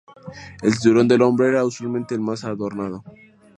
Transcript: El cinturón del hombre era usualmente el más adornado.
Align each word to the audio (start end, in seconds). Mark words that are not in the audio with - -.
El 0.63 0.73
cinturón 0.73 1.07
del 1.07 1.21
hombre 1.21 1.49
era 1.49 1.63
usualmente 1.63 2.15
el 2.15 2.21
más 2.21 2.43
adornado. 2.43 3.03